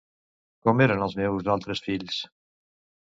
Com 0.69 0.79
eren 0.87 1.05
els 1.07 1.15
seus 1.19 1.51
altres 1.57 1.85
fills? 1.89 2.19